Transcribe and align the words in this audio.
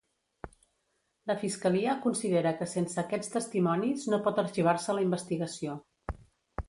La 1.31 1.35
fiscalia 1.43 1.93
considera 2.07 2.53
que 2.61 2.67
sense 2.71 2.99
aquests 3.03 3.31
testimonis 3.37 4.09
no 4.15 4.21
pot 4.29 4.41
arxivar-se 4.45 4.97
la 5.01 5.05
investigació. 5.09 5.77